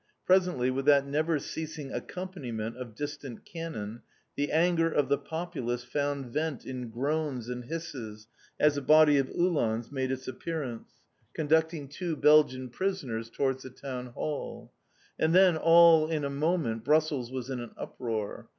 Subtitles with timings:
[0.25, 4.01] Presently, with that never ceasing accompaniment of distant cannon,
[4.35, 8.27] the anger of the populace found vent in groans and hisses
[8.59, 10.89] as a body of Uhlans made its appearance,
[11.35, 14.71] conducting two Belgian prisoners towards the Town Hall.
[15.19, 18.49] And then, all in a moment, Brussels was in an uproar.